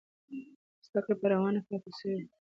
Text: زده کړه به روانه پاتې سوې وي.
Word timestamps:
زده 0.85 0.99
کړه 1.05 1.15
به 1.21 1.27
روانه 1.33 1.59
پاتې 1.67 1.89
سوې 1.97 2.15
وي. 2.21 2.29